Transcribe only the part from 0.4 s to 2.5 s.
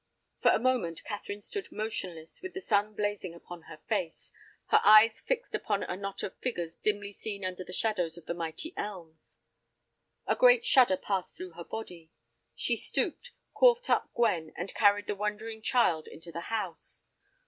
For a moment Catherine stood motionless